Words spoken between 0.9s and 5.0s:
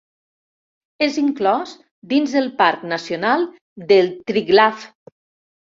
És inclòs dins el parc nacional del Triglav.